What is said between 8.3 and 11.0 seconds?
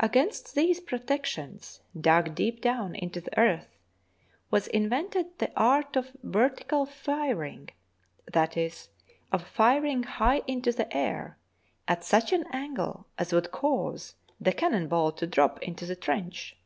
that is, of firing high into the